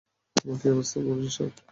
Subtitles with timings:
[0.35, 1.53] তোমার কী অবস্থা, মরিসট?